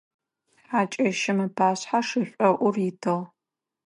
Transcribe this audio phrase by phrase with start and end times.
[0.67, 3.21] Хьакӏэщым ыпашъхьэ шышӏоӏур итыгъ.